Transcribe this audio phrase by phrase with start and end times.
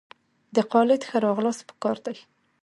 [0.55, 2.17] د خالد ښه راغلاست په کار دئ!